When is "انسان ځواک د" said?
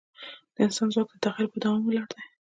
0.65-1.15